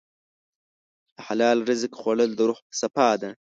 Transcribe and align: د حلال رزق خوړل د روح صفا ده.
د 1.15 1.17
حلال 1.27 1.57
رزق 1.69 1.91
خوړل 1.99 2.31
د 2.35 2.39
روح 2.49 2.59
صفا 2.79 3.09
ده. 3.21 3.29